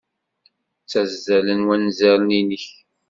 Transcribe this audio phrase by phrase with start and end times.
[0.83, 2.65] Ttazzalen wanzaren-innek.